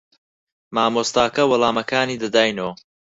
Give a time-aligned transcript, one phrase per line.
[0.75, 2.71] مامۆستاکە وەڵامەکانی دەداینەوە.